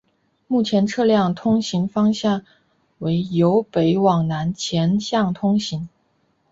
[0.47, 2.41] 目前车辆通行方向
[2.97, 5.89] 为由北往南单向通行。